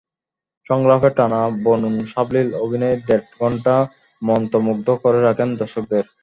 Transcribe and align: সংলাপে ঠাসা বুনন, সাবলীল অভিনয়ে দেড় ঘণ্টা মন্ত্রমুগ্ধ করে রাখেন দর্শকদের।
সংলাপে 0.69 1.09
ঠাসা 1.17 1.41
বুনন, 1.63 1.95
সাবলীল 2.11 2.49
অভিনয়ে 2.63 2.95
দেড় 3.07 3.25
ঘণ্টা 3.37 3.75
মন্ত্রমুগ্ধ 4.21 4.87
করে 5.03 5.19
রাখেন 5.21 5.49
দর্শকদের। 5.55 6.05